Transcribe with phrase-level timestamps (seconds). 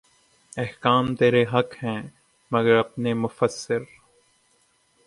[0.57, 2.01] احکام ترے حق ہیں
[2.51, 3.79] مگر اپنے مفسر